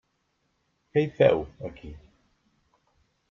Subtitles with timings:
[0.95, 1.91] Què hi feu, aquí?